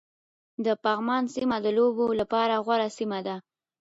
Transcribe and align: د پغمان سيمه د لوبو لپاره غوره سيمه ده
د 0.65 0.67
پغمان 0.83 1.23
سيمه 1.35 1.57
د 1.61 1.67
لوبو 1.77 2.05
لپاره 2.21 2.53
غوره 2.65 2.89
سيمه 2.97 3.19
ده 3.27 3.35